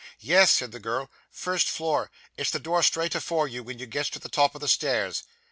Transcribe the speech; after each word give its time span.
'Yes,' 0.19 0.49
said 0.49 0.71
the 0.71 0.79
girl, 0.79 1.11
'first 1.29 1.69
floor. 1.69 2.09
It's 2.35 2.49
the 2.49 2.57
door 2.59 2.81
straight 2.81 3.13
afore 3.13 3.47
you, 3.47 3.61
when 3.61 3.77
you 3.77 3.85
gets 3.85 4.09
to 4.09 4.19
the 4.19 4.29
top 4.29 4.55
of 4.55 4.61
the 4.61 4.67
stairs. 4.67 5.21